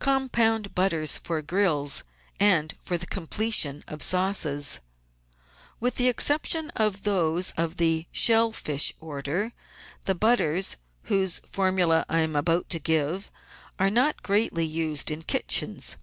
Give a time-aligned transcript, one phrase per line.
[0.00, 2.02] Compound Butters for Grills
[2.40, 4.80] and for the Completion of Sauces
[5.78, 9.52] With the exception of those of the shell fish order,
[10.04, 13.30] the butters, whose formuL E I am about to give,
[13.78, 15.96] are not greatly used in kitchens.